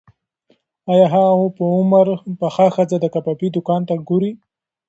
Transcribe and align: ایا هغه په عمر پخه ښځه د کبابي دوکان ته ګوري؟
ایا 0.91 1.05
هغه 1.13 1.45
په 1.57 1.63
عمر 1.77 2.07
پخه 2.39 2.65
ښځه 2.75 2.97
د 2.99 3.05
کبابي 3.13 3.47
دوکان 3.55 3.81
ته 3.89 3.93
ګوري؟ 4.09 4.31